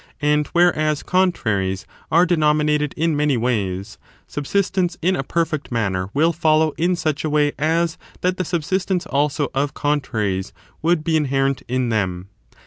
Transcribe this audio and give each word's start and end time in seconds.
And 0.23 0.47
whereas 0.47 1.03
contraries^ 1.03 1.85
are 2.11 2.25
denomi 2.25 2.63
nated 2.63 2.93
in 2.95 3.15
many 3.15 3.37
ways, 3.37 3.99
subsistence 4.25 4.97
in 5.03 5.15
a 5.15 5.21
perfect 5.21 5.71
manner 5.71 6.09
will 6.11 6.33
follow 6.33 6.73
in 6.75 6.95
such 6.95 7.23
a 7.23 7.29
way 7.29 7.51
as 7.59 7.99
that 8.21 8.37
the 8.37 8.43
subsistence 8.45 9.05
also 9.05 9.49
of 9.53 9.75
contraries 9.75 10.53
would 10.81 11.03
be 11.03 11.15
inherent 11.17 11.61
in 11.67 11.89
them. 11.89 12.29